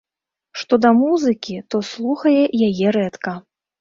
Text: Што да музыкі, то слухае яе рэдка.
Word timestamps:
Што 0.61 0.79
да 0.85 0.93
музыкі, 1.01 1.57
то 1.75 1.83
слухае 1.93 2.43
яе 2.71 2.87
рэдка. 2.99 3.37